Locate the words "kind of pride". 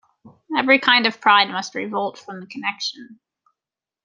0.79-1.51